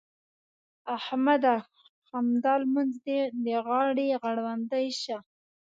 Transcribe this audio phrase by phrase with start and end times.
[0.97, 1.55] احمده!
[2.11, 5.17] همدا لمونځ دې د غاړې غړوندی شه.